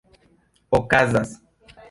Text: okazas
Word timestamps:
okazas 0.79 1.29